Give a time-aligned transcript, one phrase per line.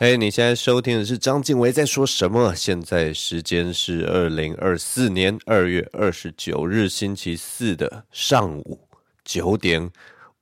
[0.00, 2.54] 嘿你现在收听的是章晋唯在说什么？
[2.54, 8.86] 现在时间是二零二四年二月二十九日星期四的上午
[9.24, 9.90] 九点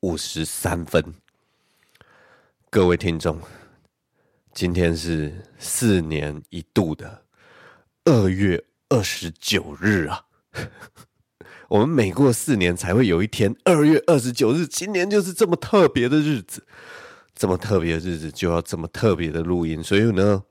[0.00, 1.02] 五十三分。
[2.68, 3.40] 各位听众，
[4.52, 7.22] 今天是四年一度的
[8.04, 10.26] 二月二十九日啊！
[11.68, 16.66] 我们每过四年才会有一天二月二十九日，今年就是这么特别的日子。
[17.36, 20.42] 这么特别的日子就要这么特别的录音，所以呢，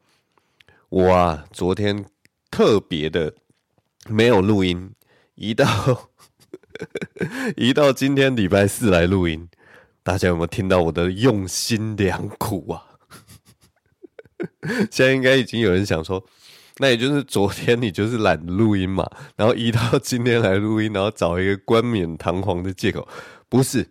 [0.90, 2.06] 我啊昨天
[2.52, 3.34] 特别的
[4.08, 4.92] 没有录音，
[5.34, 6.12] 移到
[7.58, 9.50] 移到今天礼拜四来录音。
[10.04, 12.86] 大家有没有听到我的用心良苦啊？
[14.92, 16.24] 现在应该已经有人想说，
[16.78, 23.08] 那也就是昨天你就是懒录音嘛，然后移到今天来录音，然后找一个冠冕堂皇的借口，
[23.50, 23.90] 不是。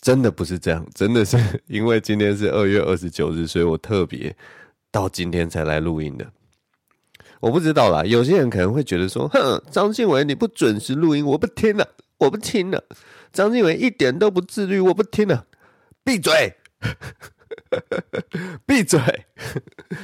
[0.00, 1.36] 真的不是这样，真的是
[1.68, 4.34] 因为今天是二月二十九日，所以我特别
[4.90, 6.26] 到今天才来录音的。
[7.40, 11.86] 我不知道啦，有些人可能会觉得说：“哼，张敬伟你不准时录音，我不听了，
[12.18, 12.82] 我不听了。
[13.32, 15.46] 张敬伟一点都不自律，我不听了。”
[16.02, 16.54] 闭嘴，
[18.66, 18.98] 闭嘴，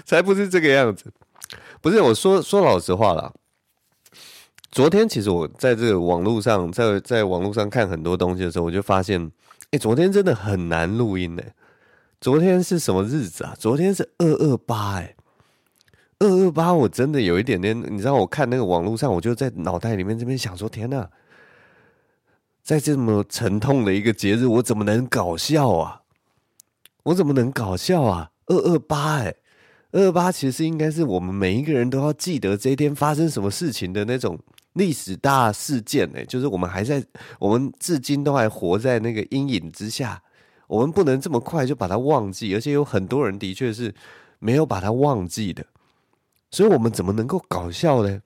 [0.05, 1.11] 才不是这个样子。
[1.81, 3.33] 不是，我说说老实话啦。
[4.71, 9.33] 昨天其实我在这个网络上，在在网络上看很多东西的时候，我就发现。
[9.73, 11.43] 哎，昨天真的很难录音呢。
[12.21, 13.55] 昨天是什么日子啊？
[13.59, 15.17] 昨天是二二八哎，
[16.21, 21.11] 二二八我真的有一点点，你知道，我看那个网络上，我就在脑袋里面这边想说：天哪，
[22.63, 26.03] 在这么沉痛的一个节日，我怎么能搞笑啊？
[27.05, 28.31] 我怎么能搞笑啊？
[28.47, 29.35] 二二八哎，
[29.93, 34.39] 二二八其实应该是我们每一个人都要记得这一天发生什么事情的那种。
[34.77, 37.03] 历史大事件呢，就是我们还在，
[37.39, 40.23] 我们至今都还活在那个阴影之下，
[40.67, 43.95] 我们不能这么快就把它忘记，而且有很多人的确是
[44.39, 45.65] 没有把它忘记的，
[46.51, 48.21] 所以我们怎么能够搞笑呢？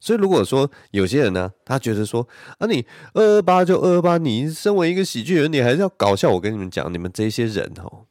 [0.00, 2.26] 所以如果说有些人呢，他觉得说
[2.58, 6.28] 啊，你二二八就二二八，你身为一个喜剧人，你还是要搞笑。
[6.30, 8.06] 我跟你们讲，你们这些人哦，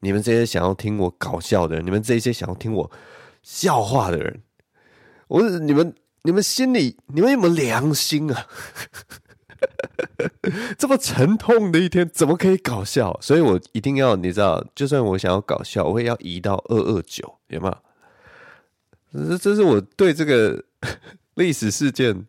[0.00, 2.90] 你们这些想要听我搞笑的人，你们这些想要听我
[3.40, 4.42] 笑话的人，
[5.28, 5.94] 我你们。
[6.22, 8.46] 你们心里，你们有没有良心啊？
[10.76, 13.18] 这么沉痛的一天，怎么可以搞笑？
[13.20, 19.28] 所以我一定要，你知道，就算我想要搞笑，我也要移到二二九，有没有？
[19.28, 20.64] 这这是我对这个
[21.34, 22.26] 历史事件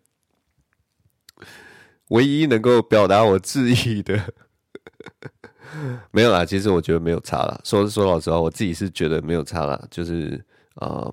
[2.10, 4.34] 唯一能够表达我致意的。
[6.12, 7.60] 没有啦，其实我觉得没有差啦。
[7.64, 9.88] 说说老实话，我自己是觉得没有差啦。
[9.92, 10.44] 就是
[10.76, 11.12] 啊。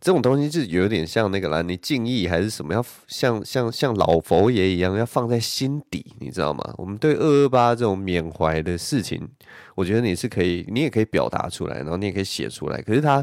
[0.00, 6.74] 这种东西就有点像那个啦，你敬意还是什么，要像像像老佛爷一样，要放在心底，你知道吗？
[6.78, 9.28] 我们对二二八这种缅怀的事情，
[9.74, 12.80] 我觉得你是可以，你也可以表达出来，然后你也可以写出来。
[12.80, 13.22] 可是他，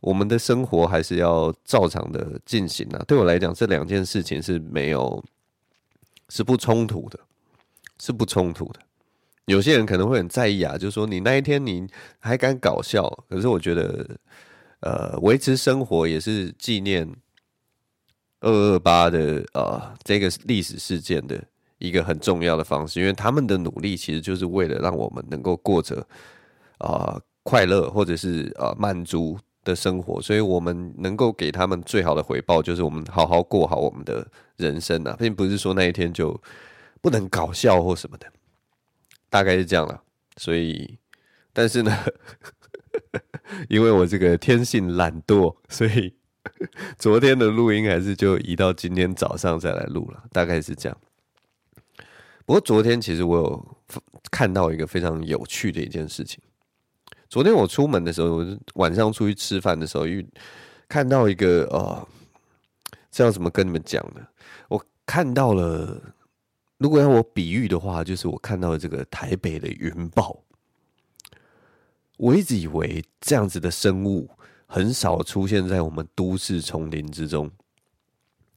[0.00, 3.02] 我们的生活还是要照常的进行啊。
[3.08, 5.24] 对我来讲，这两件事情是没有，
[6.28, 7.18] 是不冲突的，
[7.98, 8.80] 是不冲突的。
[9.46, 11.88] 有些人可能会很在意啊，就是说你那一天你
[12.18, 14.06] 还敢搞笑，可是我觉得。
[14.80, 17.06] 呃，维持生活也是纪念
[18.40, 21.38] 二二八的呃这个历史事件的
[21.76, 26.06] 一个很重要的方式，因为他们的努力其实就是为了让我们能够过着
[26.78, 34.26] 啊、快乐或者是啊满足的生活，所以我们能够给他们最好的回报，就是我们好好过好我们的
[34.56, 36.40] 人生啊，并不是说那一天就
[37.02, 38.26] 不能搞笑或什么的，
[39.28, 40.02] 大概是这样了。
[40.38, 40.98] 所以，
[41.52, 41.94] 但是呢。
[43.68, 46.14] 因为我这个天性懒惰，所以
[46.98, 50.98] 昨天的录音还是就移到今天早上再来录了，大概是这样。
[52.46, 53.76] 不过昨天其实我有
[54.30, 56.40] 看到一个非常有趣的一件事情。
[57.28, 60.26] 昨天我出门的时候，我晚上出去吃饭的时候，遇
[60.88, 62.08] 看到一个呃，
[63.10, 64.26] 这要怎么跟你们讲呢？
[64.68, 66.02] 我看到了，
[66.78, 70.42] 如果要我比喻的话，就是我看到了这个台北的云豹。
[72.20, 74.28] 我一直以为这样子的生物
[74.66, 77.50] 很少出现在我们都市丛林之中，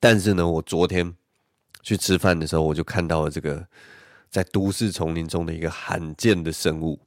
[0.01, 1.15] 但是呢，我昨天
[1.81, 3.65] 去吃饭的时候，我就看到了这个
[4.29, 6.99] 在都市丛林中的一个罕见的生物。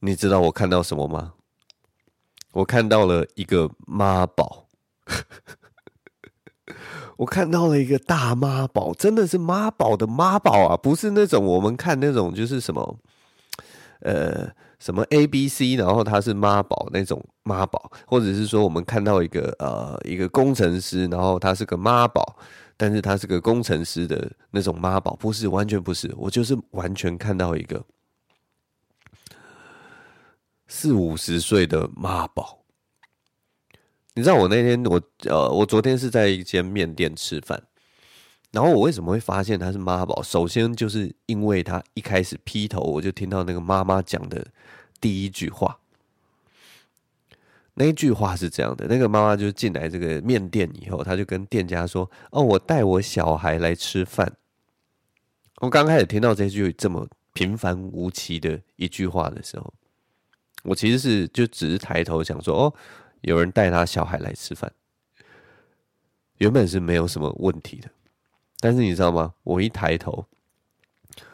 [0.00, 1.34] 你知道我看到什么吗？
[2.50, 4.66] 我看到了一个妈宝，
[7.18, 12.98] 我看到了一个大妈宝，真的是妈宝的妈宝啊，不是那种我们看那种就是什么，
[14.04, 14.48] 呃。
[14.80, 22.36] 什么 A B C，然后他是妈宝那种妈宝，或者是说我们看到一个呃一个工程师，然后他是个妈宝，
[22.76, 27.82] 但是他是个工程师的那种妈宝，不是，完全不是，我就是完全看到一个
[30.66, 32.58] 四五十岁的妈宝。
[34.12, 37.62] 你知道我那天我呃，我昨天是在一间面店吃饭，
[38.54, 40.22] 然后我为什么会发现他是妈宝？
[40.22, 44.46] 首先就是因为他一开始劈头我就听到那个妈妈讲的
[45.00, 45.76] 第一句话，
[47.74, 54.32] 那一句话是这样的：那个妈妈就进来这个面店以后，他就跟店家说：“哦，我带我小孩来吃饭。”
[55.60, 59.74] 我刚开始听到这句这么平凡无奇的一句话的时候，
[60.62, 62.74] 我其实是就只是抬头想说：“哦。”
[63.24, 64.70] 有人带他小孩来吃饭，
[66.36, 67.88] 原本是没有什么问题的，
[68.60, 69.34] 但是你知道吗？
[69.42, 70.26] 我一抬头，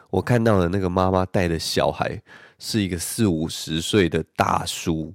[0.09, 2.21] 我看到的那个妈妈带的小孩
[2.59, 5.13] 是一个四五十岁的大叔，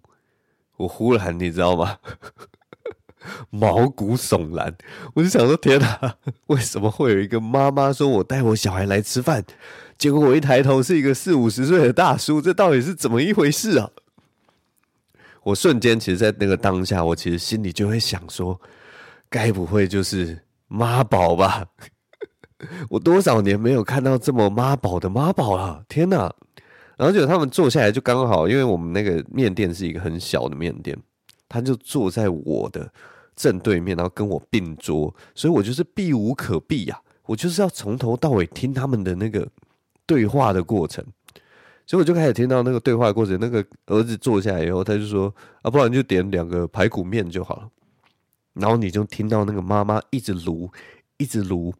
[0.77, 1.99] 我忽然你知道吗？
[3.51, 4.77] 毛骨悚然，
[5.15, 6.17] 我就想说：天哪，
[6.47, 9.45] 为什么会有一个妈妈说我带我小孩来吃饭？
[9.99, 13.91] 结果我一抬头是一个四五十岁的大叔，这到底是怎么一回事啊？
[15.43, 18.61] 我瞬间，其实，在那个当下，我其实心里就会想说，
[19.29, 21.67] 该不会就是妈宝吧？
[22.89, 26.35] 我多少年没有看到这么妈宝的妈宝了，天哪！
[26.97, 30.97] 然后就他们坐下来，就刚好，因为我们那个面店是一个很小的面店，
[31.49, 32.91] 他就坐在我的
[33.35, 39.47] 正对面，然后跟我并桌，所以我就是避无可避呀，我就是要从头到尾听他们的那个
[40.07, 41.05] 对话的过程。
[41.87, 45.33] 所以我就开始听到那个对话过程，那个儿子坐下来以后，他就说
[45.63, 47.69] ：“啊，不然就点两个排骨面就好了。”
[48.55, 50.69] 然后你就听到那个妈妈一直撸，
[51.19, 51.73] 一直撸，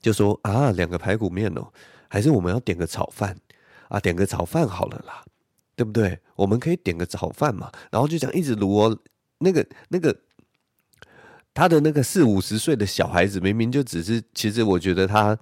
[0.00, 1.72] 就说：“啊，两个排骨面哦，
[2.08, 3.36] 还是我们要点个炒饭
[3.88, 4.00] 啊？
[4.00, 5.24] 点个炒饭好了啦，
[5.76, 6.18] 对不对？
[6.36, 8.98] 我们可以点个炒饭嘛。”然后就讲一直撸哦，
[9.38, 10.16] 那个那个
[11.52, 15.38] 他的那个四五十岁的小孩子，明明就只是，其实我觉得他。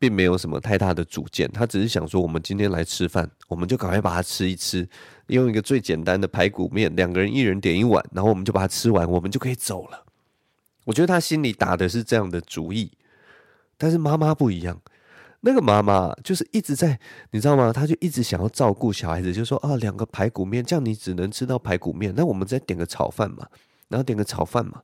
[0.00, 4.88] 并没有什么太大的主见，他只是想说，我们今天来吃饭，我们就赶快把它吃一吃，
[5.26, 10.04] 用一个最简单的排骨面，两个人一人点一碗，然后我们就把它吃完，我们就可以走了。
[10.84, 12.92] 我觉得他心里打的是这样的主意，
[13.78, 14.78] 但是妈妈不一样，
[15.40, 16.98] 那个妈妈就是一直在，
[17.30, 17.72] 你知道吗？
[17.72, 23.46] 她就一直想要照顾小孩子，就说啊，两个排骨面，这样你只能吃到排骨面，那我们再点个炒饭嘛，
[23.88, 24.82] 然后点个炒饭嘛，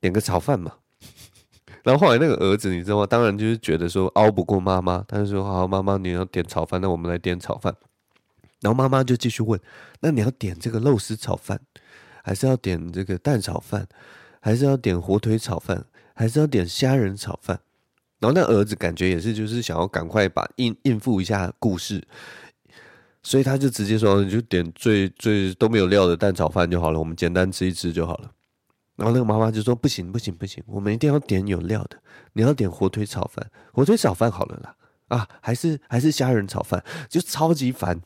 [0.00, 0.74] 点个炒饭嘛。
[1.82, 3.06] 然后后来那个儿子，你知道吗？
[3.06, 7.74] 当然就是觉得说拗不过妈妈，他就说：“好，妈妈你要点炒饭，那我们来点炒饭。”
[8.60, 9.58] 然后妈妈就继续问
[10.00, 11.58] ：“那你要点这个肉丝炒饭，
[12.22, 13.88] 还是要点这个蛋炒饭，
[14.42, 17.60] 还是要点火腿炒饭，还是要点虾仁炒饭？”
[18.20, 22.06] 然后那儿子感觉也是，就是想要赶快把应应付一下故事，
[23.22, 28.30] 所以他就直接说：“你就点最最都没有料的蛋炒饭就好了，我们简单吃一吃就好了。”
[28.96, 31.96] 然后那个妈妈就说：“不行，不行，不行，我们一定要点有料的。
[32.34, 34.76] 你要点火腿炒饭，火腿炒饭好了啦。
[35.08, 37.98] 啊，还是还是虾仁炒饭，就超级烦，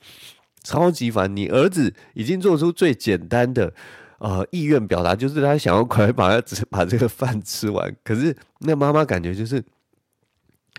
[0.62, 1.34] 超级烦。
[1.34, 3.74] 你儿子已经做出最简单的
[4.18, 7.94] 呃意愿表达，就是他想要快把他只 把这个饭吃完。
[8.02, 9.62] 可是那妈妈感觉就是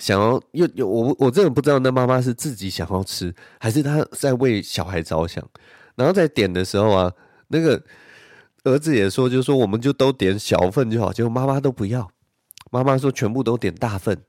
[0.02, 5.44] 想要又又我我真的不知道那妈妈是自己想要吃，还是她在为小孩着想。
[5.96, 7.12] 然后在点的时候啊，
[7.50, 7.82] 那个。”
[8.66, 11.14] 儿子也说，就说，我们就都点小份就好。
[11.14, 12.10] 结果妈妈都不要，
[12.72, 14.20] 妈妈说全部都点大份，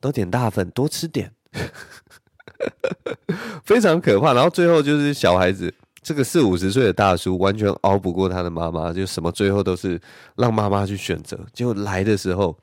[0.00, 1.32] 都点大份，多吃点，
[3.64, 4.32] 非常可怕。
[4.32, 10.00] 然后最后就是小孩子，这个四五十岁的大叔完全熬不过他的妈妈，就什么最后都是
[10.36, 11.36] 让妈妈去选择。
[11.52, 12.56] 结果来的时候，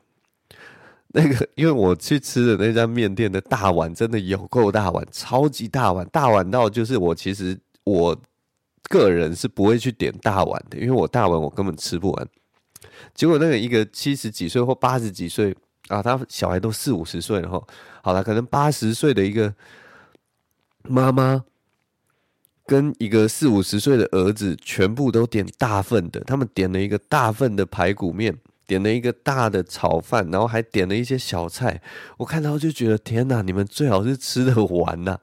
[1.09, 8.17] 那个因为我去吃的那家面店的大碗真的有够大碗，超级大碗，大碗到就是我其实我。
[8.89, 12.27] 个人是不会去点大碗的，因为我大碗我根本吃不完。
[13.13, 15.53] 结果那个一个七十几岁或八十几岁
[15.89, 17.61] 啊，他小孩都四五十岁了哈，
[18.01, 19.53] 好了，可能八十岁的一个
[20.83, 21.43] 妈妈
[22.65, 26.21] 跟一个四五十岁的儿子，全部都点大份的。
[26.21, 28.37] 他们点了一个大份的排骨面，
[28.67, 31.81] 点了一个大的炒饭，然后还点了一些小菜。
[32.17, 35.17] 我看到就觉得天哪，你们最好是吃得完呐。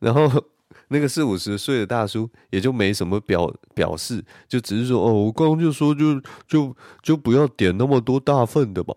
[0.00, 0.46] 然后。
[0.88, 8.94] 那个四五十岁的大叔也就没什么表表示，就只是说哦，我刚刚就说就就就不要点那么多大份的吧。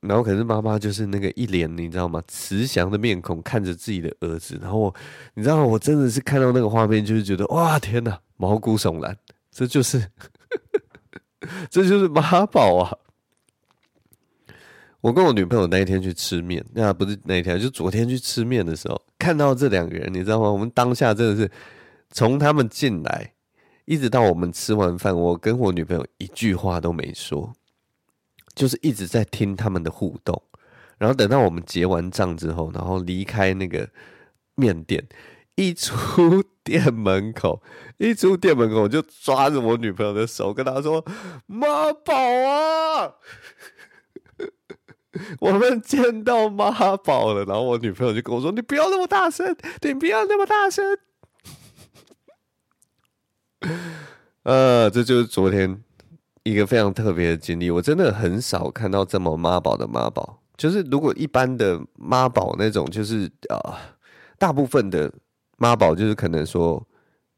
[0.00, 2.22] 然后可是妈妈就是那个一脸你知道吗？
[2.28, 4.94] 慈祥的面孔看着自己的儿子，然后我
[5.34, 9.18] 你知道我真的是看到那个画面，就是觉得哇天哪，毛骨悚然，
[9.50, 10.08] 这就是
[11.70, 12.98] 这就是妈宝啊！
[15.00, 20.50] 我跟我女朋友那一天去吃面，那不是那一天，就昨天去吃面的时候，看到这两个人，你知道吗？
[20.50, 21.50] 我们当下真的是
[22.10, 23.32] 从他们进来
[23.84, 27.52] 一直到我们吃完饭，我跟我女朋友一句话都没说，
[28.54, 30.42] 就是一直在听他们的互动。
[30.98, 33.88] 然后等到我们结完账之后，然后离开那个
[34.56, 35.06] 面店，
[35.58, 37.60] 一出店门口，
[37.98, 41.04] 一出店门口，我就抓着我女朋友的手，跟她说
[41.46, 43.14] ：“妈宝啊，
[45.40, 50.96] 我们见到妈宝了。”然后我女朋友就跟我说：“你不要那么大声，你不要那么大声。
[54.44, 55.82] ”呃，这就是昨天
[56.44, 57.68] 一个非常特别的经历。
[57.68, 60.40] 我真的很少看到这么妈宝的妈宝。
[60.56, 63.76] 就是如果一般的妈宝那种，就是啊、
[64.38, 65.12] 大部分的
[65.58, 66.82] 妈宝就是可能说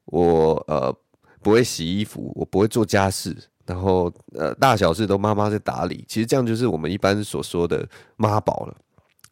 [0.04, 0.96] 我呃
[1.42, 3.36] 不会洗衣服，我不会做家事，
[3.66, 6.04] 然后呃大小事都妈妈在打理。
[6.06, 7.84] 其实这样就是我们一般所说的
[8.16, 8.76] 妈宝了，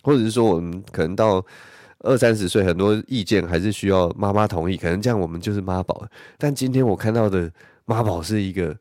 [0.02, 1.44] 或者是说我们可能到
[2.00, 6.04] 二三十岁，很多意见还是需要妈妈同意，可能这样我们就是妈宝。
[6.36, 7.48] 但今天我看到的
[7.84, 8.76] 妈宝是一个。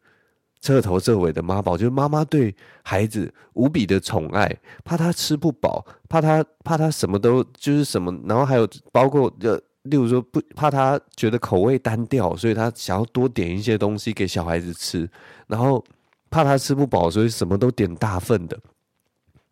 [0.59, 4.51] 彻头彻尾的妈宝，就是妈妈对孩子无比的宠爱，
[4.83, 15.09] 怕他吃不饱，怕他怕他什么都就是什么，然后还有包括呃，例如说不怕他觉得口味单调，所以他想要多点一些东西给小孩子吃，
[15.47, 15.83] 然后
[16.29, 18.59] 怕他吃不饱，所以什么都点大份的。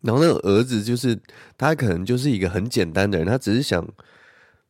[0.00, 1.18] 然后那个儿子就是
[1.58, 3.86] 他可能就是一个很简单的人，他只是想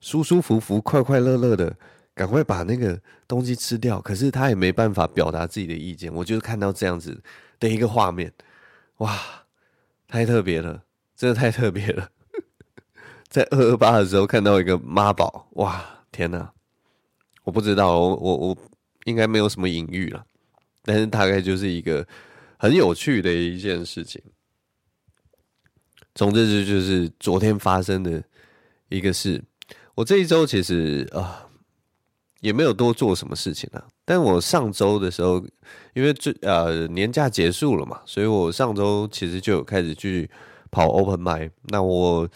[0.00, 1.76] 舒舒服服、快快乐乐的。
[2.14, 6.10] 赶快把那个东西吃掉，可是他也没办法表达自己的意见。
[6.14, 7.22] 我就是看到这样子
[7.60, 8.32] 的一个画面，
[8.96, 9.14] 哇，
[10.08, 12.08] 太特别了，真的太特别了。
[13.36, 16.50] 在二二八的时候看到一个妈宝，哇，天哪！
[17.44, 18.56] 我不知道，我我我
[19.04, 20.24] 应该没有什么隐喻了，
[20.82, 22.06] 但是大概就是一个
[22.56, 24.22] 很有趣的一件事情。
[26.14, 28.24] 总之，这就是昨天发生的
[28.88, 29.44] 一个事。
[29.94, 31.42] 我这一周其实啊。
[32.40, 35.44] 也没有多做什么事情啊，但我上周的时候，
[35.94, 40.30] 因为这呃年假结束了嘛，所以我上周其实就有开始去
[40.70, 41.50] 跑 Open m i。
[41.64, 42.28] 那我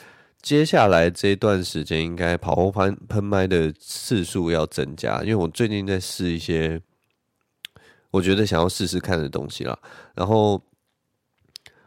[0.43, 6.81] 接下来这段时间应该跑 Open Mic 的次数要增加，因为我最近在试一些
[8.11, 9.79] 我觉得想要试试看的东西啦。
[10.15, 10.63] 然后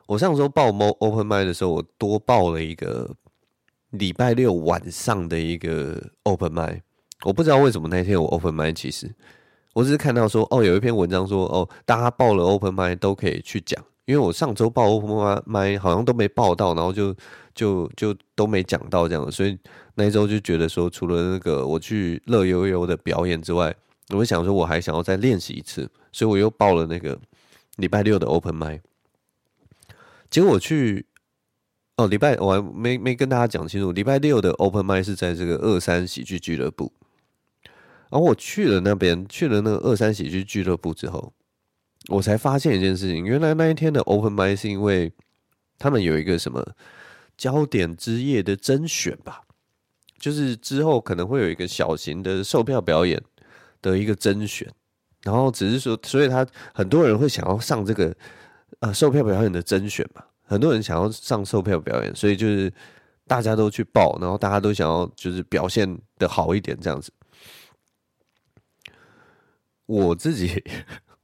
[0.08, 0.68] 我上周报
[1.00, 3.10] Open 麦的时候，我多报了一个
[3.90, 6.82] 礼拜六晚上的一个 Open 麦。
[7.26, 9.10] 我不知道为什么那天我 open 麦其实
[9.72, 17.16] 我只是看到说哦，有一篇文章说哦，大家报了 open 麦都可以去讲，因为我上周报 open 麦好像都没报到，然后就
[17.54, 19.58] 就就都没讲到这样，所以
[19.96, 23.76] 那一周就觉得说，除了那个我去乐悠悠的表演之外，
[24.10, 27.20] 我想说我还想要再练习一次，所以我又报了那个
[27.78, 28.82] 礼拜六的 open mic。
[30.30, 31.06] 结果我去
[31.98, 36.92] 哦，礼拜我还没没跟大家讲清楚，礼拜六的 open mic 是在这个二三喜剧俱乐部。
[38.10, 41.34] 然后我去了那边，去了那个二三喜剧俱乐部之后，
[42.10, 45.12] 我才发现一件事情，原来那一天的 open mic 是因为
[45.80, 46.64] 他们有一个什么
[47.44, 49.42] 焦点之夜的甄选吧，
[50.18, 53.22] 就是之后可能会有一个小型的售票表演
[53.82, 54.72] 的一个甄选，
[55.24, 58.16] 然后只是说，所以他很多人会想要上这个
[58.80, 62.72] 呃售票表演的甄选嘛，很多人想要上售票表演，所以就是
[63.28, 67.12] 大家都去报，然后大家都想要就是表现得好一点这样子。
[69.86, 70.64] 我自己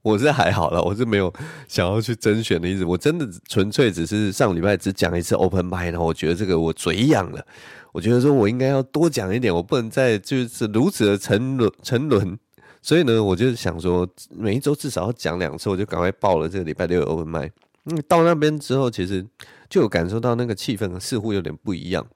[0.02, 1.32] 我是还好了，我是没有
[1.68, 2.84] 想要去甄选的意思。
[2.84, 7.46] 我真的纯粹只是上礼拜只讲一次 open mic，然后我觉得这个我嘴痒了。
[7.92, 12.38] 我觉得说我应该要多讲一点，我不能再就是如此的沉沦沉沦。
[12.80, 17.50] 所以呢，我就想说每一周至少要讲两次，我就赶快报了这个礼拜六的 open mic。
[17.84, 19.26] 嗯，到那边之后，其实
[19.68, 22.06] 就有感受到那个气氛似乎有点不一样。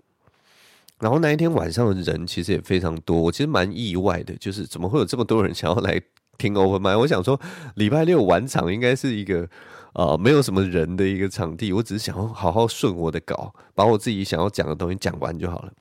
[1.01, 6.01] 然后那一天晚上的人其实也非常多，我其实蛮意外的，就是怎么会有这么多人想要来。
[6.39, 7.41] 听 open mic，我想说
[7.77, 9.49] 礼拜六晚场应该是一个
[9.95, 15.73] 呃没有什么人的一个场地，我只是想要好好顺我的稿，把我自己想要讲的东西讲完就好了。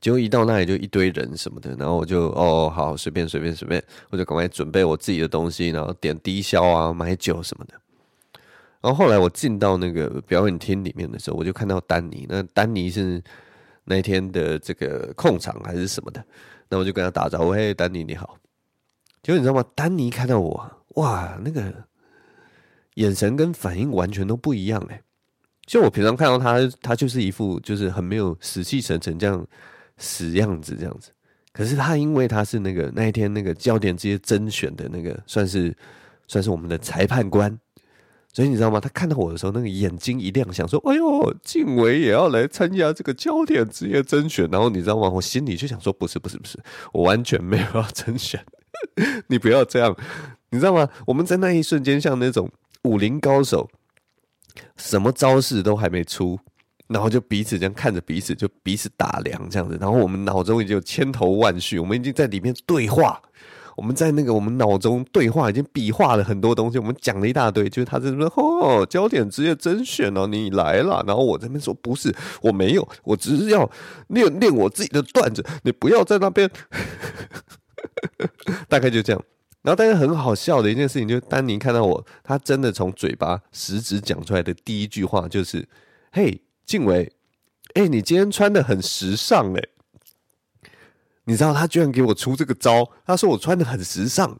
[0.00, 7.74] 结果一到那里就一堆人什么的，然后我就哦好随便随便随便，我就赶快准备我自己的东西，然后点低消啊买酒什么的。
[8.80, 13.20] 然后后来我进到那个表演厅里面的时候，我就看到丹尼，那丹尼是
[13.86, 16.24] 那天的这个控场还是什么的，
[16.68, 18.38] 那我就跟他打招呼，嘿，丹尼你好。
[19.28, 19.62] 因为你知道吗？
[19.74, 21.84] 丹尼看到我，哇，那个
[22.94, 25.02] 眼神跟反应完全都不一样哎！
[25.66, 29.46] 就我平常看到他，他就是一副就是很没有死气沉沉这样
[29.98, 31.10] 死样子这样子。
[31.52, 35.76] 可是他因为他是那个那一天那个焦点之夜甄选的那个，算是
[36.26, 37.54] 算是我们的裁判官，
[38.32, 38.80] 所以你知道吗？
[38.80, 45.10] 他看到我的时候，那个眼睛一亮，想说：“哎呦，静伟也要来参加这个焦点职业甄选。”然后你知道吗？
[45.10, 46.58] 我心里就想说：“不是，不是，不是，
[46.94, 48.42] 我完全没有要甄选。”
[49.28, 49.94] 你不要这样，
[50.50, 50.88] 你知道吗？
[51.06, 52.50] 我们在那一瞬间像那种
[52.84, 53.68] 武林高手，
[54.76, 56.38] 什么招式都还没出，
[56.88, 63.20] 然后就彼此这样看着彼此，就彼此打量这样子，然后我们脑中已经有千头万绪，我们已经在里面对话。
[63.76, 66.80] 我们在那个我们脑中对话，已经比划了很多东西。
[66.80, 73.70] 我们讲了一大堆，就是他在说：“哦，焦点职业甄选哦，你来了。”然后我这边说：“不是，我没有，我只是要
[74.08, 75.46] 练练我自己的段子。
[75.62, 76.50] 你不要在那边。”
[78.68, 79.24] 大概就这样。
[79.62, 85.68] 然后，但是很好笑的一件事情，就是丹尼看到我，他真的从嘴巴食指讲出来的第一句话就是
[86.12, 87.12] ：“嘿，静伟，
[87.74, 89.62] 哎，你今天穿得很时尚哎。
[91.26, 94.38] ”你知道他居然给我出这个招，他说我穿的很时尚，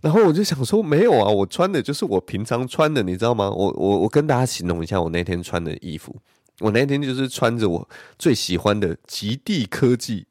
[0.00, 3.48] 然后我就想说没有啊，我穿的就是我平常穿的，你知道吗？
[3.50, 6.16] 我我我跟大家形容一下我那天穿的衣服，
[6.58, 10.26] 我那天就是穿着我最喜欢的极地科技，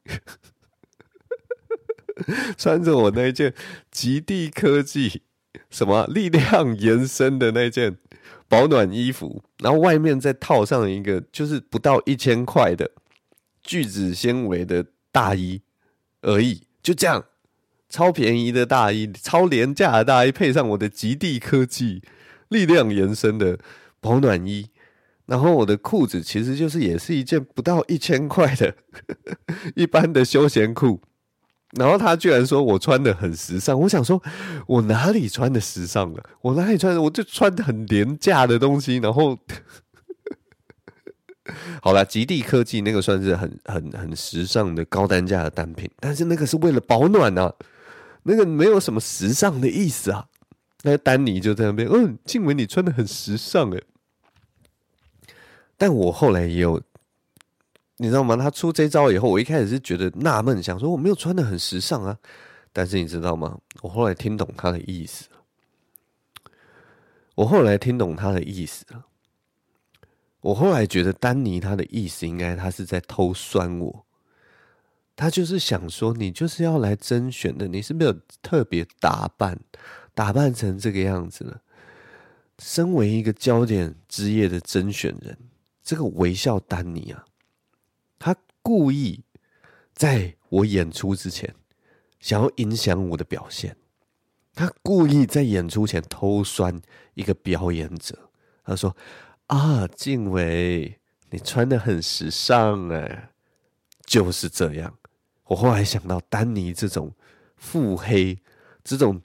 [2.57, 3.53] 穿着我那一件
[3.91, 5.21] 极地科技
[5.69, 7.97] 什么力量延伸的那件
[8.47, 12.91] 保暖衣服， 然后外面再套上一个就是不到一千块的
[13.61, 14.85] 聚酯纤维的。
[15.13, 15.61] 大衣
[16.21, 17.25] 而已，就这样，
[17.87, 22.01] 超便宜的大衣，超廉价的大衣，配上我的极地科技
[22.49, 23.59] 力量延伸的
[23.99, 24.71] 保暖衣，
[25.27, 28.75] 然后我的裤子其实就是也是一件不到一千块的
[29.77, 31.03] 一般的休闲裤，
[31.75, 34.21] 然后他居然说我穿的很时尚，我想说，
[34.67, 36.23] 我哪里穿的时尚了？
[36.41, 37.01] 我哪里穿的？
[37.01, 39.37] 我就穿的很廉价的东西，然后。
[41.81, 47.53] 好了，极地科技那个算是很很很时尚的高单价的单品，但是那个是为了保暖啊，
[48.23, 50.27] 那个没有什么时尚的意思啊。
[50.83, 53.83] 那丹尼就在那边，嗯，静文你穿的很时尚诶。
[55.77, 56.81] 但我后来也有，
[58.03, 58.35] 你知道吗？
[58.35, 62.17] 他出这招以后，我一开始是觉得纳闷，想说我没有穿的很时尚啊。
[62.73, 63.57] 但是你知道吗？
[63.81, 65.29] 我后来听懂他的意思，
[67.35, 69.05] 我后来听懂他的意思了。
[70.41, 74.05] 我后来觉得丹尼他的意思应该他是在偷酸我，
[75.15, 79.57] 他就是想说，你就是要来甄选的，你是没有特别打扮，
[80.13, 81.61] 打扮成这个样子了。
[82.59, 85.37] 身为一个焦点之夜的甄选人，
[85.81, 87.23] 这个微笑丹尼啊，
[88.63, 89.23] 故意
[89.93, 91.53] 在我演出之前
[92.19, 93.77] 想要影响我的表现，
[94.55, 96.81] 他故意在演出前偷酸
[97.13, 98.17] 一个表演者，
[98.63, 98.95] 他说。
[99.47, 100.99] 啊，静伟，
[101.29, 103.29] 你穿得很时尚哎，
[104.05, 104.97] 就是这样。
[105.43, 107.13] 我后来想到，丹尼这种
[107.57, 108.39] 腹黑、
[108.83, 109.21] 这种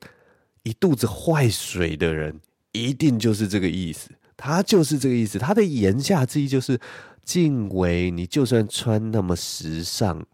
[0.65, 2.41] 一肚子坏水的人，
[2.73, 4.11] 一定就是这个意思。
[4.37, 5.39] 他就是这个意思。
[5.39, 6.79] 他的言下之意就是：
[7.29, 10.25] 静伟，你就算穿那么时尚，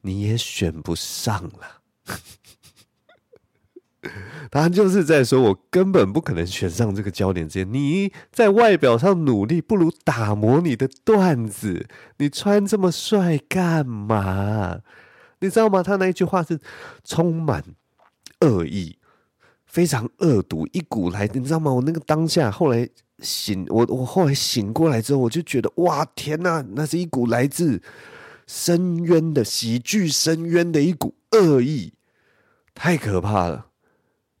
[0.00, 1.82] 你也选不上了。
[4.50, 7.64] 他就是在说，我根本不可能选上这个焦点之夜。
[7.64, 11.86] 你在外表上努力，不如打磨你的段子。
[12.16, 14.80] 你穿这么帅干嘛？
[15.38, 15.84] 你知道吗？
[15.84, 16.58] 他那一句话是
[17.04, 17.62] 充满
[18.40, 18.98] 恶意，
[19.66, 21.72] 非常恶毒，一股来，你知道吗？
[21.72, 22.88] 我那个当下后来
[23.22, 27.82] 醒，我我后来醒过来之后，我就觉得哇，天哪，那是一股来自
[28.46, 31.92] 深渊的喜剧深渊的一股恶意，
[32.74, 33.66] 太可怕了。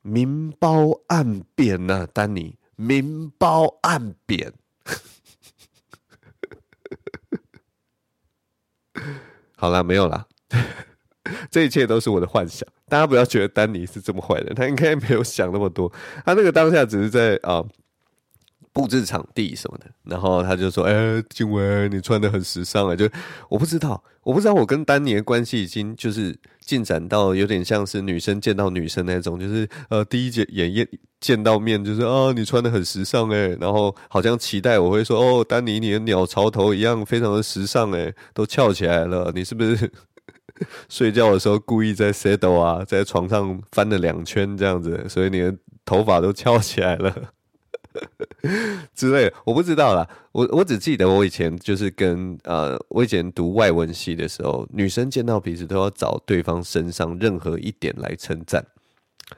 [0.02, 4.52] 明褒暗贬呐、啊，丹尼，明褒暗贬。
[9.56, 10.26] 好了，没有了，
[11.50, 12.66] 这一切都是我的幻想。
[12.88, 15.92] 大家不要觉得丹尼是这么坏的，他应该没有想那么多。
[16.24, 17.62] 他那个当下只是在啊。
[18.80, 23.06] 布置场地什么的，然后他就说：“哎、静文，你穿的很时尚啊！”就
[23.50, 30.88] 我不知道，我不知道我跟丹尼的关系已经就是进展到有点像是女生见到女生那种，就是呃第一节演演
[31.20, 39.92] 见到面就是啊，你穿的很时尚哎，然后好像期待我会说：“哦，丹尼，你的鸟巢头一样非常的时尚哎，都翘起来了，你是不是
[40.88, 47.14] 睡觉的时候故意在 settle 啊，在床上翻了两圈这样子，所以你的头发都翘起来了？”
[48.94, 50.08] 之类，我不知道啦。
[50.32, 58.64] 我我只记得我以前就是跟呃，我以前读外文系的时候，女生见到彼此都要找对方身上任何一点来称赞。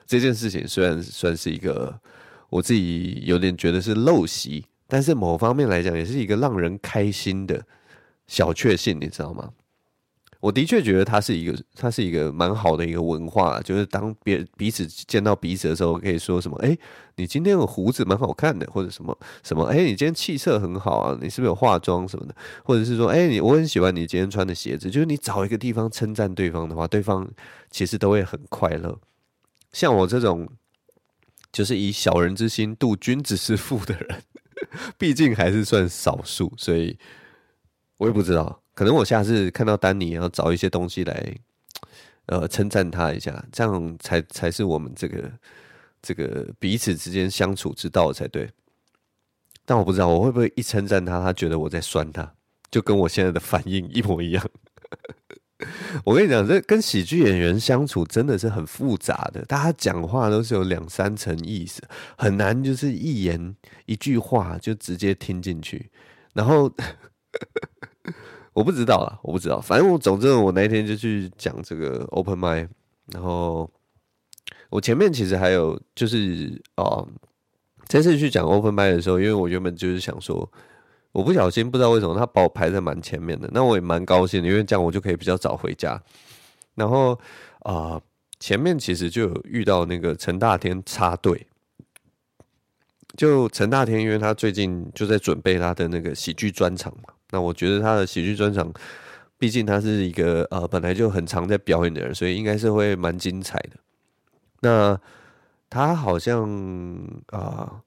[0.06, 1.98] 这件事情虽然算是一个
[2.48, 7.64] 我自己有点觉得是陋习，但是某方面来讲，也是一个让人开心的
[8.26, 9.50] 小确幸，你知道吗？
[10.42, 16.76] 我的确觉得它是一个，它是一个蛮好的一个文化，就是当别彼此见到彼此的时候，可以说什么，哎，
[17.14, 27.30] 你今天的胡子蛮好看的，或者什么什么，哎，你今天气色很好啊，你是不是有化妆什么的，或者是说，哎，你我很喜欢你今天穿的鞋子，就是你找一个地方称赞对方的话，对方
[27.70, 28.98] 其实都会很快乐。
[29.72, 30.48] 像我这种，
[31.52, 34.22] 就是以小人之心度君子之腹的人。
[34.98, 36.96] 毕竟还是算少数，所以
[37.98, 38.61] 我也不知道。
[38.74, 41.36] 可能我下次看到丹尼，要找一些东西来，
[42.26, 45.30] 呃，称赞他一下，这样才才是我们这个
[46.00, 48.50] 这个彼此之间相处之道才对。
[49.64, 52.34] 但我不知道我会不会一称赞他，他觉得我在酸他，
[52.70, 54.44] 就跟我现在的反应一模一样。
[56.04, 61.80] 我跟你讲，这跟喜剧演员相处真的是很复杂的，大家讲话都是有两三层意思，
[62.18, 63.54] 很难就是一言
[63.86, 65.88] 一句话就直接听进去。
[66.34, 66.68] 然后
[68.52, 72.68] 我不知道啊，我不知道，反正我总之我那天就去讲这个 open mic，
[73.06, 73.70] 然后
[74.70, 77.06] 我前面其实还有就是哦，
[77.86, 80.50] 这次去讲 open mic 的时候，因为我原本就是想说。
[81.12, 86.02] 我不小心不知道为什么他把我排在蛮前面的，那我也蛮高兴的，因为这样我就可以比较早回家。
[86.74, 87.12] 然后
[87.58, 88.02] 啊、呃，
[88.40, 91.46] 前面其实就有遇到那个陈大天插队，
[93.14, 97.11] 就陈大天，因为他最近就在准备他的那个喜剧专场嘛。
[97.32, 98.72] 那我觉得他的喜剧专场，
[99.36, 103.70] 毕竟他是一个呃本来就很常在表演的人，所以应该是会蛮精彩的。
[104.60, 105.00] 那
[105.68, 106.48] 他好像
[107.28, 107.82] 啊。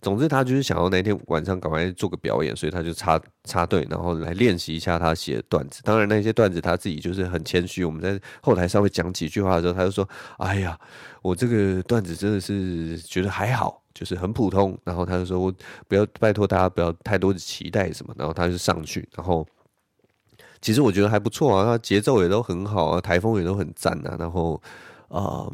[0.00, 5.82] 总之，他就是想要那天晚上赶快做个表演，所以他就插插队，然后来练习一下他写的段子。
[5.82, 7.84] 当然，那些段子他自己就是很谦虚。
[7.84, 10.08] 我们在后台稍微讲几句话的时候，他就说
[10.38, 10.78] ：“哎呀，
[11.20, 15.52] 我这个段子真的是觉得还好，就是很普通。”然后他就说：“我
[15.88, 19.44] 不要拜托大家不要太多的期待什么。”然后他就上去，然后
[20.60, 24.16] 其实我觉得还不错啊，他节奏也都很好啊，台风也都很赞啊。
[24.18, 24.62] 然后
[25.08, 25.50] 啊、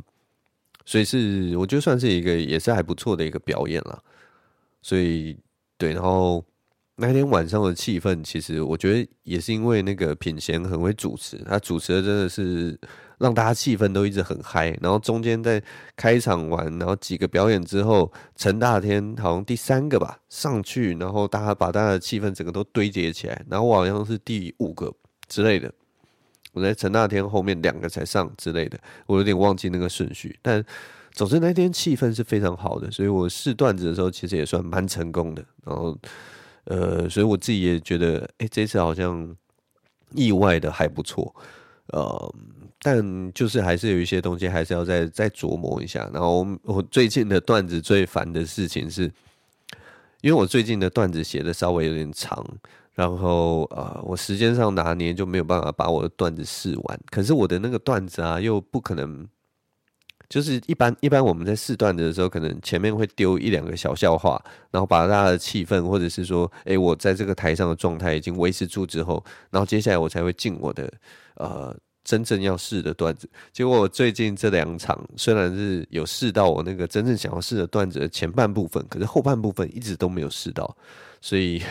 [0.85, 4.03] 所以是我觉得算是一个也是还不错的一个表演了。
[4.83, 5.39] 所以，
[5.79, 6.45] 对，然后
[6.97, 12.79] 那天晚上的气氛，其实我觉得也是因为那个品贤很会主持，他主持的真的是
[13.19, 14.77] 让大家气氛都一直很嗨。
[14.81, 15.63] 然后中间在
[15.97, 24.93] 开场完，然后几个表演之后，陈大天好像第三个吧上去，然后大家把大家的气氛整个都堆叠起来，然后我好像是第五个
[25.29, 25.73] 之类的，
[26.53, 30.65] 我在陈大天后面两个才上之类的，我有点忘记那个顺序，但。
[31.17, 35.45] 总之那天气氛是非常好的，所以我试段子的时候其实也算蛮成功的。
[35.65, 35.97] 然后，
[36.65, 39.33] 呃，所以我自己也觉得，哎，这次好像
[40.11, 41.33] 意外的还不错。
[41.93, 42.35] 呃，
[42.85, 46.07] 但就是还是有一些东西还是要再再琢磨一下。
[46.13, 49.11] 然后我最近的段子最烦的事情是，
[50.21, 52.47] 因为我最近的段子写的稍微有点长，
[52.93, 57.01] 然后呃，我时间上拿捏就没有办法把我的段子试完。
[57.11, 59.27] 可是我的那个段子啊，又不可能。
[60.27, 70.93] 就是一般一般我们在试段子的时候，可能前面会丢一两个小笑话，然后把大家的气氛，或者是说，诶，我在这个台上的状态已经维持住之后，然后接下来我才会进我的
[71.37, 73.29] 呃真正要试的段子。
[73.53, 80.77] 结果我最近这两场虽然是有试到我那个真正想要试的段子的前半部分，可是后半部分一直都没有试到，
[81.21, 81.63] 所以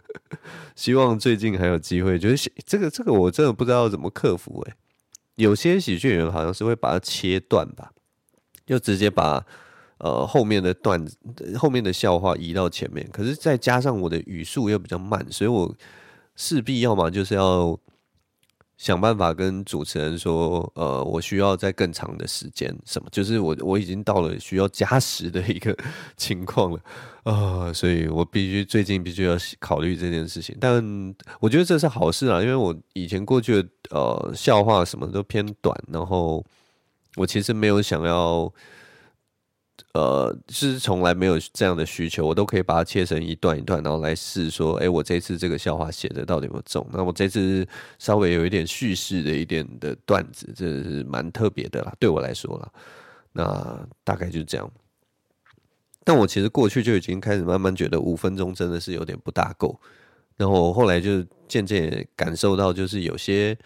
[0.76, 2.18] 希望最近还有机会。
[2.18, 4.74] 就是这个这个我真的不知道怎么克服诶。
[5.36, 7.90] 有些喜剧演员好像是会把它切断吧，
[8.66, 9.44] 就直接把
[9.96, 11.16] 呃后面的段子、
[11.58, 13.08] 后面的笑话移到前面。
[13.10, 15.74] 可是再加上我的语速又比较慢，所以我
[16.36, 17.78] 势必要么就是要
[18.82, 23.08] 想办法跟主持人说，呃，我需要在更长的时间，什么？
[23.12, 25.72] 就是我我已经到了需要加时的一个
[26.18, 26.80] 情况了。
[27.22, 27.32] 啊、
[27.66, 30.82] 呃，所以我必须最近必须要考虑这件事情，但
[31.38, 36.44] 我觉得这是好事啊，因为我以前过去的呃笑话什么都偏短，然后
[37.14, 38.52] 我其实没有想要，
[39.94, 46.86] 呃，是从来没有这样的需求，我都可以把它切成一段一段，然后来试说，哎，我这次这个笑话写的到底有没有中？
[46.92, 47.66] 那我这次
[47.98, 52.70] 稍微有一点叙事的一点的段子，这是蛮特别的啦，对我来说啦，
[53.32, 54.70] 那大概就是这样。
[56.04, 59.78] 但我其实过去就已经开始慢慢觉得五分钟真的是有点不大够，
[60.38, 63.56] 然后我后来就渐渐感受到，就是有些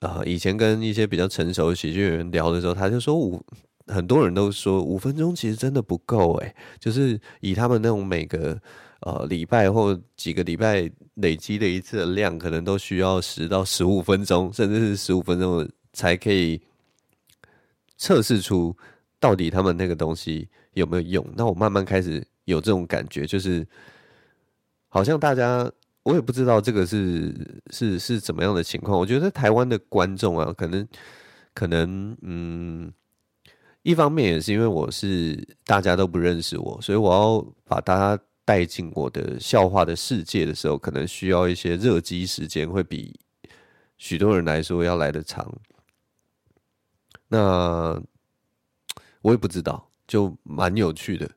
[0.00, 3.44] 呃以前跟一些比较成熟的喜剧演员聊的时候，他就说五
[3.88, 8.60] 很多人都说五分钟其实真的不够诶，就是以他们那种每个
[9.00, 16.60] 呃礼拜或几个礼拜累积的一次的量，可能都需要十到十五分钟，甚至是十五分钟才可以
[17.96, 18.76] 测试出
[19.18, 20.48] 到底他们那个东西。
[20.74, 21.26] 有没有用？
[21.34, 23.66] 那我慢慢开始有这种感觉，就是
[24.88, 25.68] 好像大家，
[26.04, 27.34] 我也不知道这个是
[27.72, 28.96] 是是怎么样的情况。
[28.96, 30.86] 我觉得台湾的观众啊，可能
[31.52, 32.92] 可能嗯，
[33.88, 43.18] 一方面也是因为我是大家都不认识我，所以我要把大家带进我的笑话的世界的时候，可能需要一些热机时间，会比
[43.96, 45.50] 许多人来说要来得长。
[47.28, 47.98] 那
[49.22, 49.88] 我也不知道。
[50.06, 51.30] 就蛮有趣的，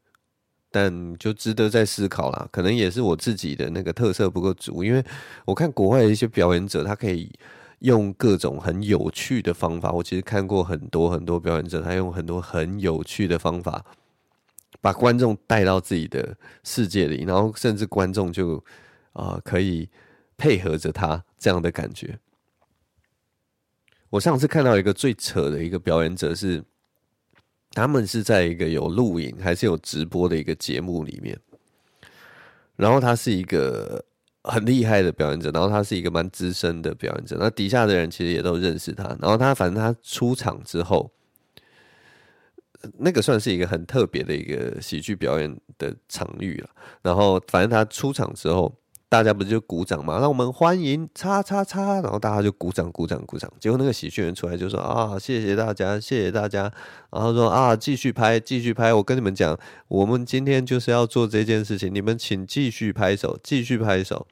[0.70, 2.48] 但就值得再思考啦。
[2.52, 5.02] 可能也是我自己的那个特色不够足，因为
[5.46, 7.32] 我看国外的一些表演者，他可以
[7.82, 9.91] 用各种很有趣的方法。
[9.91, 13.86] 我其实看过很多很多表演者，他用很多很有趣的方法，
[14.82, 18.63] 把观众带到自己的世界里，然后甚至观众就
[19.13, 19.89] 啊、可以
[20.38, 22.17] 配合着他这样的感觉。
[24.10, 26.63] 我上次看到一个最扯的一个表演者是，
[27.72, 31.39] 他们是在一个有录影还是有直播的一个节目里面，
[32.76, 34.04] 然后他是一个
[34.43, 41.12] 很厉害的表演者，然后他是一个蛮资深的表演者，那底下的人其实也都认识他，然后他反正他出场之后，
[42.97, 46.69] 那个算是一个很特别的一个喜剧表演的场域了，
[47.01, 48.81] 然后反正他出场之后。
[49.12, 50.19] 大家不是就鼓掌嘛？
[50.21, 53.52] 那我们欢迎叉叉叉，然后大家就鼓掌鼓掌鼓掌。
[53.60, 56.71] 结果那个喜剧人出来就说啊，谢谢大家，谢谢大家。
[57.12, 58.93] 然后说啊，继续拍，继续拍。
[58.93, 64.26] 我跟你们讲，我们今天就是要做这件事情，你们请继续拍手，继续拍手。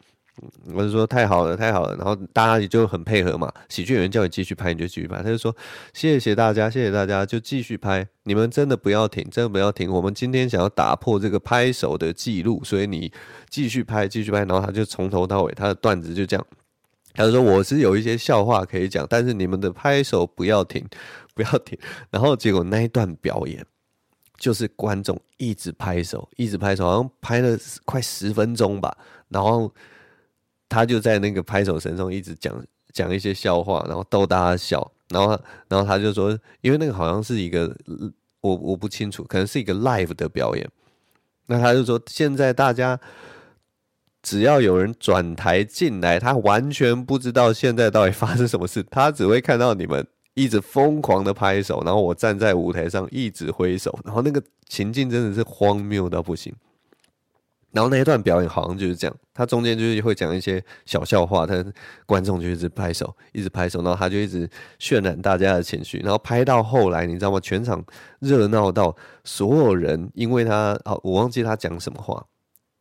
[0.73, 3.51] 我就说太好了，太好了，然后大家也就很配合嘛。
[3.67, 5.17] 喜剧演员叫你继续拍，你就继续拍。
[5.17, 5.55] 他就说
[5.93, 8.07] 谢谢大家，谢谢大家，就继续拍。
[8.23, 9.91] 你们真的不要停，真的不要停。
[9.91, 13.11] 我们今天想要打破这个拍手的记录，所以你
[13.49, 14.39] 继续拍，继续拍。
[14.39, 16.45] 然后他就从头到尾，他的段子就这样。
[17.13, 20.85] 他就说我是有一些笑话可以讲，但是你们的拍手不要停，
[21.33, 21.77] 不要停。
[22.11, 23.65] 然后结果那一段表演
[24.37, 28.95] 就是观众一直拍手，一直拍手，好像拍了快十分钟吧，
[29.27, 29.73] 然后。
[30.69, 35.29] 他就在那个拍手声中一直讲讲一些笑话，然后逗大家笑，然后
[35.67, 37.75] 然后他就说，因为那个好像是一个
[38.41, 40.69] 我我不清楚，可能是一个 live 的表演。
[41.47, 42.99] 那他就说，现在大家
[44.21, 50.05] 只要有人转台进来，他完全不知道现在到底发生什么事，他只会看到你们
[50.35, 56.53] 一直疯狂的拍手，然后我站在舞台上一直挥手，然后那个情境真的是荒谬到不行。
[57.71, 61.63] 然后那一段表演好像就是这样，他中间就是会讲一些小笑话，他
[62.07, 67.39] 观众就一直拍手，一直拍手，然后他就一直渲染大家的情绪，然后拍到后来，你知道吗？
[67.39, 67.85] 全场
[68.19, 72.25] 热闹到所有人，因为他哦，我忘记他讲什么话，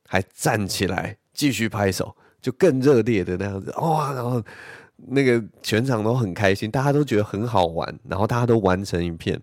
[0.07, 4.15] 还站起来继续拍手，就更热烈的那样子哇！
[4.15, 4.43] 然后
[5.09, 9.39] 那个全场都很开心，大家都觉得很好玩，然后大家都玩成一片，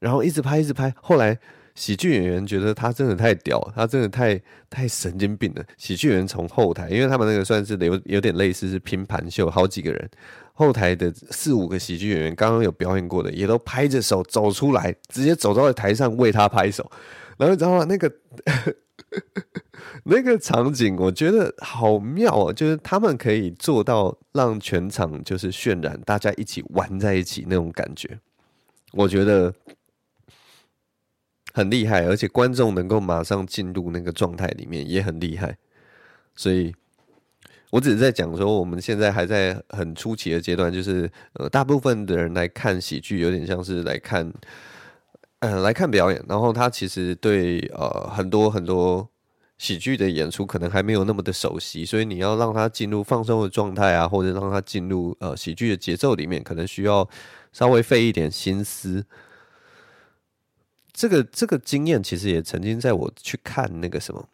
[0.00, 1.38] 然后一直拍，一直拍，后来。
[1.74, 5.64] 喜剧演员觉得他真的太屌，他真的太太神经病了。
[5.76, 10.10] 喜剧演员从后台，因为他们那个算是有有点类似是拼盘秀，好几个人，
[10.52, 16.88] 后台的四五个喜剧演员刚刚有表演过的，也都拍着手走出来，直接走到了台上为他拍手。
[17.36, 17.84] 然后你知道吗？
[17.88, 18.12] 那个
[20.04, 28.20] 那个场景，我觉得好妙哦，就是他们可以做到让全场就是渲染，大家一起玩在一起那种感觉，
[28.92, 29.52] 我觉得。
[31.56, 35.56] 很厉害，而且观众能够马上进入那个状态里面也很厉害，
[36.34, 36.74] 所以
[37.70, 44.32] 我只是在讲说，我们现在还在很初期的阶段，就是呃，大部分的人来看喜剧，有点像是来看，
[45.38, 49.08] 呃，来看表演，然后他其实对呃很多很多
[49.58, 57.08] 喜剧的演出可能还没有那么的熟悉，所以你要让他进入放松的状态啊，或者让他进入呃喜剧的节奏里面，可能需要
[57.52, 59.06] 稍微费一点心思。
[60.94, 64.28] 这个这个经验其实也曾经在我去看那个什么，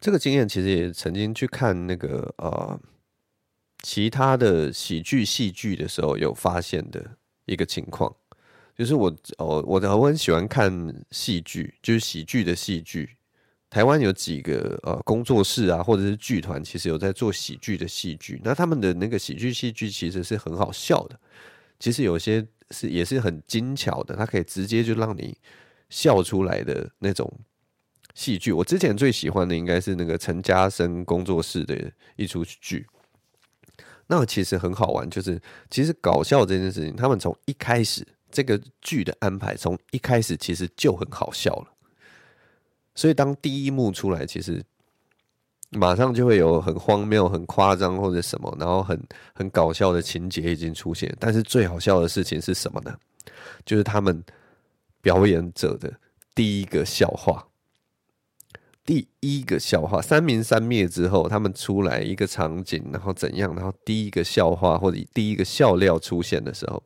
[0.00, 2.80] 这个经验其实也曾经去看那个呃
[3.82, 8.16] 其他的喜剧戏剧的时候有发现的一个情况，
[8.74, 13.18] 就是我哦我我很喜欢看戏剧，就是喜剧的戏剧。
[13.68, 18.40] 台湾有几个呃工作室啊，或者是剧团，其实有在做喜剧的戏剧。
[18.42, 21.20] 那他们的那个喜剧戏剧其实是很好笑的，
[21.78, 22.46] 其实有些。
[22.70, 25.36] 是也是很精巧的，它可以直接就让你
[25.88, 27.40] 笑出来的那种
[28.14, 28.52] 戏剧。
[28.52, 32.86] 我之前最喜欢的应该是那个陈嘉生工作室的一出剧，
[34.06, 41.72] 那其实很好玩，就是其实搞笑这件事情，他们从一开始这个剧的安排，从一开始其实就很好笑了。
[42.94, 44.64] 所以当第一幕出来，其实。
[45.70, 49.00] 马上就会有很荒谬、很夸张或者什么，然后很
[49.34, 51.14] 很搞笑的情节已经出现。
[51.18, 52.96] 但是最好笑的事情是什么呢？
[53.64, 54.22] 就是他们
[55.02, 55.92] 表演者的
[56.34, 57.48] 第一个笑话，
[58.84, 63.54] 第一个笑话，三明三灭之后，他们出来一个场景，然后怎样？
[63.56, 66.82] 然后第一个笑话或者第一个笑料出现的时候，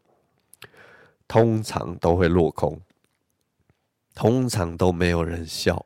[1.29, 2.81] 通常都会落空，
[4.15, 5.85] 通常都没有人笑。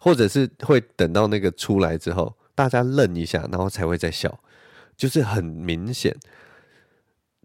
[0.00, 4.40] 或者是会等到那个出来之后，大家愣一下，然后才会再笑，
[4.96, 6.16] 就是很明显，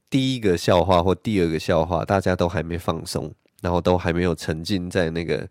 [0.09, 5.47] 第一个笑话或第二个笑话，大家都还没放松，然后都还没有沉浸在那个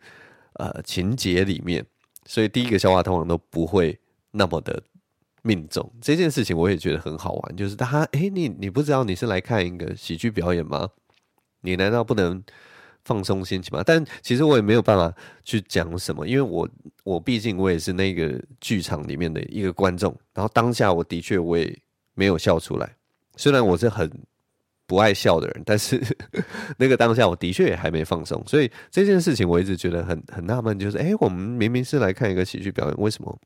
[0.55, 1.85] 呃情节里面，
[2.27, 3.99] 所以第一个笑话通常都不会
[4.33, 4.83] 那么的
[5.43, 5.93] 命中。
[6.01, 10.91] 这件事情我也觉得很好玩，就是他哎、你你不知道你是来看一个喜剧表演吗？
[11.63, 12.43] 你难道不能
[13.05, 13.83] 放松心情吗？
[13.85, 15.13] 但其实我也没有办法
[15.45, 16.69] 去讲什么，因为我
[17.05, 21.79] 我毕竟我也是那个剧场里面的一个观众，然后当下我的确我也
[22.15, 22.97] 没有笑出来，
[23.37, 24.11] 虽然我是很。
[24.87, 26.03] 不爱笑的人，但是
[26.77, 33.39] 那个当下我的确也还没放松，所以这件事情我一直觉得很很纳闷，就是哎，我们明明是来看一个喜剧表演，为什么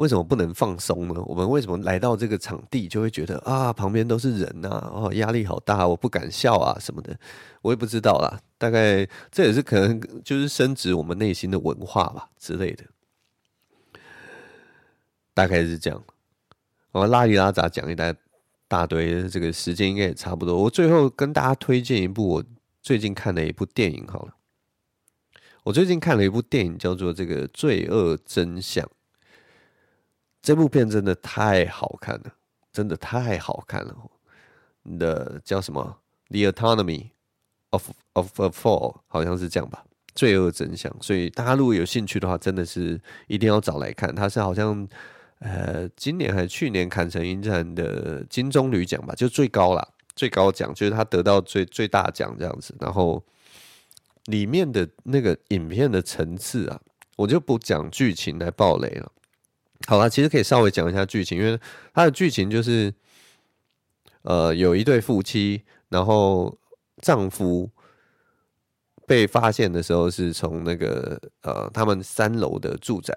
[0.00, 1.22] 为什么不能放松呢？
[1.26, 7.14] 我们为什么来到这个场地就会觉得啊，旁边都是人呐，哦，压力好大，我不敢笑啊什么的，
[7.60, 8.40] 我也不知道啦。
[8.56, 12.84] 大概这也是可能就是深植我们内心的文化吧之类的，
[15.34, 16.02] 大概是这样。
[16.92, 18.14] 我拉里拉杂讲一大
[18.68, 20.62] 大堆，这个时间应该也差不多。
[20.62, 22.44] 我最后跟大家推荐一部我
[22.80, 24.34] 最近看的一部电影好了。
[25.64, 28.82] 我最近看了一部电影，叫做《这个罪恶真相》。
[30.42, 32.32] 这部片真的太好看了，
[32.72, 33.94] 真的太好看了。
[34.98, 35.98] 的叫什么
[36.30, 37.10] 《The Autonomy
[37.70, 40.90] of of a Fall》，好像是这样吧，《罪恶真相》。
[41.02, 44.14] 所以大家如果有兴趣的话，真的是一定要找来看。
[44.14, 44.88] 它是好像。
[45.42, 52.74] 呃，今年还是去年坎城影展的金棕榈奖吧，就最高啦，最高奖就是他得到最最大奖这样子。
[52.78, 53.24] 然后
[54.26, 56.78] 里面的那个影片的层次啊，
[57.16, 59.10] 我就不讲剧情来爆雷了。
[59.90, 61.58] 好啦，其实可以稍微讲一下剧情，因为
[61.92, 62.94] 它的剧情就是，
[64.22, 66.56] 呃，有一对夫妻，然后
[67.02, 67.68] 丈夫
[69.04, 73.12] 被发现的时候是从那个呃他们三楼的住宅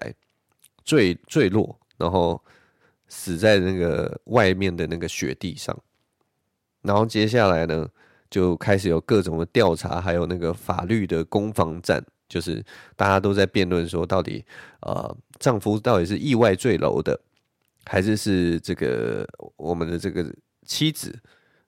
[0.84, 1.78] 坠坠落。
[1.96, 2.42] 然后
[3.06, 5.78] 死在那个外面的那个雪地上，
[6.82, 7.88] 然后接下来呢，
[8.28, 12.64] 就开始有各种的调查，还有那个法律的攻防战，就是
[12.96, 14.44] 大家都在辩论说，到底
[14.80, 17.20] 呃，丈夫到底是意外坠楼的，
[17.84, 20.24] 还是是这个我们的这个
[20.66, 21.18] 妻子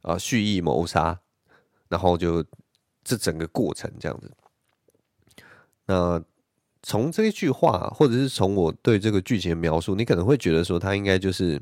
[0.03, 1.19] 啊、蓄意谋杀，
[1.89, 2.45] 然后就
[3.05, 4.31] 这整个过程这样子，
[5.87, 6.23] 那。
[6.83, 11.61] 从这一句话，或者是从我对这个剧情的描述，你可能会觉得说，它应该就是，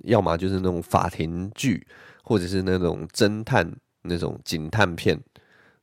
[0.00, 1.86] 要么就是那种法庭剧，
[2.24, 5.16] 或者是那种侦探、那种警探片，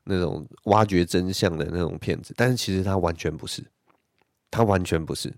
[0.05, 2.33] 那种挖掘真相的那种片子。
[2.37, 3.63] 但是其实他完全不是，
[4.49, 5.33] 他完全不是，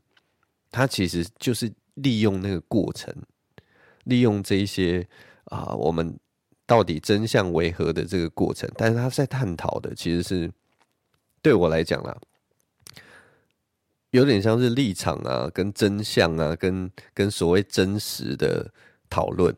[0.70, 3.14] 他其实就是利用那个过程，
[4.04, 5.08] 利用这一些
[5.46, 6.18] 啊，我们
[6.66, 8.70] 到底真相为何的这个过程。
[8.76, 10.52] 但是他在探讨的，其实是
[11.42, 12.16] 对我来讲啦。
[14.12, 18.72] 有点像是立场啊，跟真相啊，跟跟所谓真实的
[19.10, 19.56] 讨论。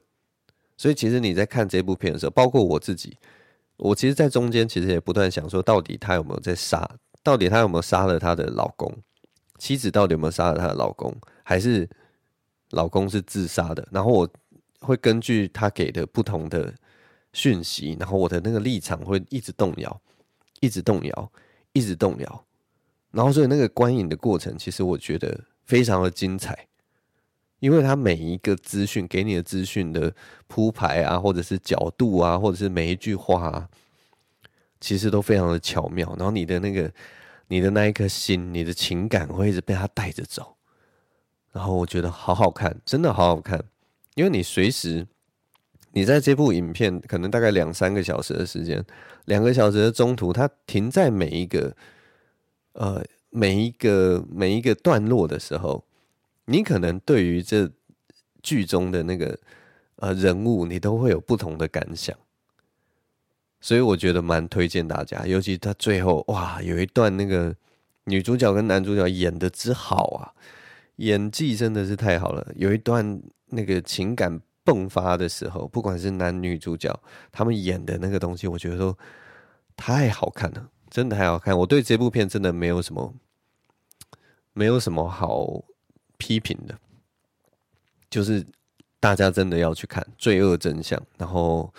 [0.75, 3.15] 所以其实你在看这部片的时候，包括我自己，
[3.79, 6.89] 我其实，在中间其实也不断想说，到底他有没有在杀？
[7.23, 8.93] 到底他有没有杀了他的老公？
[9.57, 11.15] 妻子到底有没有杀了他的老公？
[11.43, 11.89] 还是
[12.71, 13.87] 老公是自杀的？
[13.91, 14.29] 然后我
[14.81, 16.73] 会根据他给的不同的
[17.33, 20.01] 讯息，然后我的那个立场会一直动摇，
[20.59, 21.31] 一直动摇，
[21.73, 22.45] 一直动摇。
[23.11, 26.67] 然后，所以那个观影的过程，其实我觉得非常的精彩，
[27.59, 30.13] 因为他每一个资讯给你的资讯的
[30.47, 33.69] 铺排啊，或者是角度啊，或者是每一句话啊，
[34.79, 36.15] 其实都非常的巧妙。
[36.17, 36.91] 然后你的那个，
[37.47, 40.55] 你的那一颗心，你的情感会一直被他带着走。
[41.51, 43.63] 然后我觉得好好看，真的好好看，
[44.15, 45.07] 因为你随时，
[45.91, 48.83] 你在这部影片可能大概两三个小时的时间，
[49.25, 51.75] 两个小时的中途，它停在每一个。
[52.73, 55.83] 呃，每一个每一个段落的时候，
[56.49, 57.69] 你可能对于这
[58.41, 59.37] 剧中的那个
[59.97, 62.17] 呃人物，你都会有不同的感想，
[63.61, 65.27] 所以我觉得蛮推荐大家。
[65.27, 67.55] 尤其他最后哇，有一段那个
[68.05, 70.33] 女主角跟男主角演的之好啊，
[70.95, 72.51] 演技真的是太好了。
[72.55, 76.99] 有一段那个情感迸发的时候，不管是男女主角
[77.31, 78.97] 他们演的那个东西，我觉得都
[79.75, 80.71] 太好看了。
[80.89, 83.13] 真的太好看，我对这部片真的没有什么，
[84.53, 85.63] 没有什么好
[86.19, 86.77] 批评的，
[88.11, 88.45] 就是
[88.99, 91.73] 大家真的要去看《罪恶真相》，然后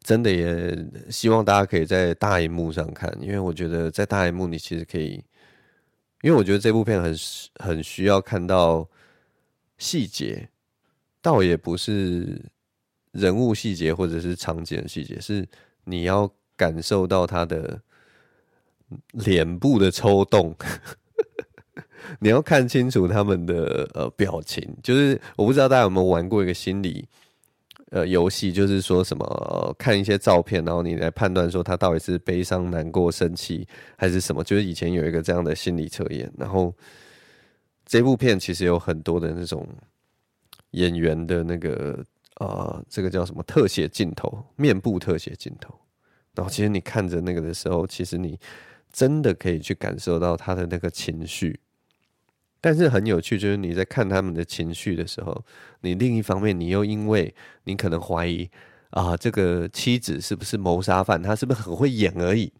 [0.00, 5.14] 真的也希望大家可以在大荧幕上看，因为我觉得在大荧幕你其实可以，
[6.22, 7.16] 因为我觉得这部片很
[7.56, 8.88] 很需要看到
[9.78, 10.48] 细节，
[11.20, 12.40] 倒也不是
[13.10, 15.44] 人物细节或者是场景细节，是
[15.82, 17.82] 你要感受到他的。
[19.12, 20.56] 脸部的抽动，
[22.20, 24.62] 你要看清楚他们的呃表情。
[24.82, 27.06] 就是我不知道大家有没有玩过一个心理
[27.90, 34.44] 呃游戏，就是说什么、看一些照片，然后你来判断说他到底是悲伤、难过、生气还是什么。
[34.44, 36.74] 就是以前有一个这样的心理测验，然后
[37.86, 39.66] 这部片其实有很多的那种
[40.72, 42.04] 演员的那个
[42.36, 45.74] 呃，这个叫什么特写镜头，面部特写镜头。
[46.34, 48.38] 然后其实你看着那个的时候，其实你
[48.92, 51.58] 真的可以去感受到他的那个情绪。
[52.60, 55.44] 但是很有趣，就是你在看他们的情绪的时候，
[55.82, 57.32] 你另一方面，你又因为
[57.64, 58.50] 你可能怀疑
[58.90, 62.52] 啊，这个妻子是不是谋杀犯，他是不是很会演而已，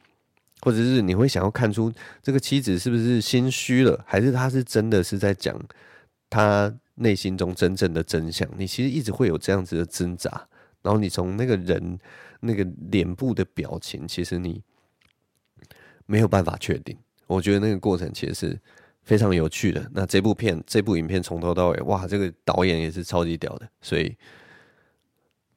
[0.61, 1.93] 或者是你会想要看出
[2.23, 5.61] 这个妻子是不是心虚了，还是他是真的是在讲
[6.31, 8.49] 他内心中真正的真相？
[8.57, 10.31] 你其实一直会有这样子的挣扎，
[10.83, 11.99] 然后你从那个人
[12.39, 14.63] 那个脸部的表情，其实你
[16.07, 16.97] 没有办法确定。
[17.27, 18.61] 我觉得那个过程其实是。
[19.09, 19.91] 非常有趣的。
[19.95, 24.15] 那这部片，这部影片从头到尾，哇，这个导演也是超级屌的，所以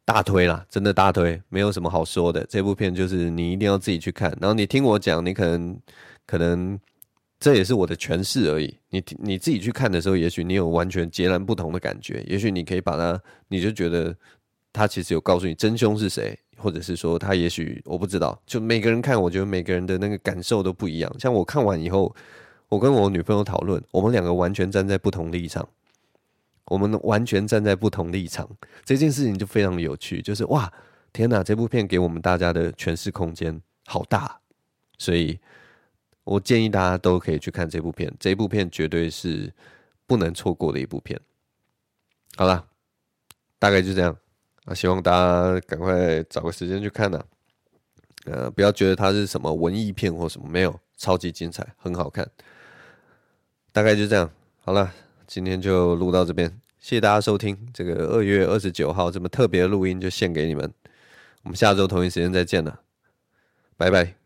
[0.06, 2.46] 大推啦，真的大推，没有什么好说的。
[2.46, 5.78] 这部片就是你一定要自己去看，然后你听我讲，你可能
[6.26, 6.80] 可能
[7.42, 8.74] 这也是我的诠释而已。
[8.90, 14.16] 你你自己去看的时候，也许你有完全截然不同的感觉，也许你可以把它，你就觉得
[14.72, 21.14] 他其实有告诉你真凶是谁，或者是说他也许我不知道，就每个人看，我觉得每个人的那个感受都不一样。
[21.20, 22.16] 像我看完以后。
[22.72, 25.68] 我跟我女朋友讨论，我们两个完全站在不同立场，
[26.68, 28.50] 我们完全站在不同立场，
[28.86, 30.22] 这件事情就非常有趣。
[30.22, 30.72] 就是哇，
[31.12, 34.40] 天哪，这部片给我们大家的诠释空间好大，
[34.98, 35.38] 所以
[36.24, 38.10] 我建议大家都可以去看这部片。
[38.18, 39.54] 这部片绝对是
[40.08, 41.20] 不能错过的一部片。
[42.38, 42.66] 好了，
[43.60, 44.16] 大概就这样
[44.64, 47.22] 啊，希望大家赶快找个时间去看呢。
[48.24, 52.26] 呃，不要觉得它是什么文艺片或什么，没有，超级精彩，很好看。
[53.74, 54.94] 大概就这样，好了，
[55.28, 56.50] 今天就录到这边，
[56.80, 60.72] 谢谢大家收听这个二月二十九号这么特别的录音，就献给你们。
[61.44, 62.82] 我们下周同一时间再见了，
[63.78, 64.21] 拜拜。